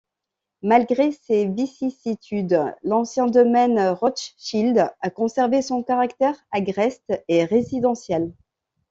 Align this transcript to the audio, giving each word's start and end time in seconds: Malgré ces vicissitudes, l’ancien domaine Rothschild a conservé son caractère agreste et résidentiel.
Malgré 0.63 1.11
ces 1.11 1.45
vicissitudes, 1.45 2.59
l’ancien 2.81 3.27
domaine 3.27 3.89
Rothschild 3.89 4.89
a 4.99 5.09
conservé 5.11 5.61
son 5.61 5.83
caractère 5.83 6.35
agreste 6.53 7.13
et 7.27 7.45
résidentiel. 7.45 8.33